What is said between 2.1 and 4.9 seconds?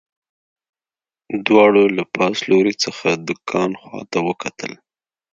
پاس لوري څخه د کان خواته وکتل